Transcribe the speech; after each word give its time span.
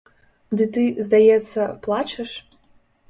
Ды 0.61 0.65
ты, 0.77 0.85
здаецца, 1.07 1.61
плачаш? 1.85 2.31